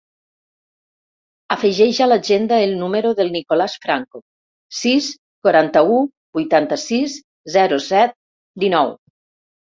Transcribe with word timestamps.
Afegeix 1.55 1.97
a 2.05 2.05
l'agenda 2.07 2.57
el 2.67 2.71
número 2.79 3.11
del 3.19 3.27
Nicolàs 3.35 3.75
Franco: 3.83 4.21
sis, 4.77 5.09
quaranta-u, 5.49 5.99
vuitanta-sis, 6.39 7.19
zero, 7.57 7.79
set, 7.89 8.17
dinou. 8.65 8.91